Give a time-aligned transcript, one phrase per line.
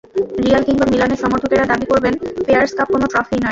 [0.43, 2.13] Real কিংবা মিলানের সমর্থকেরা দাবি করবেন,
[2.45, 3.49] ফেয়ারস কাপ কোনো ট্রফিই নয়।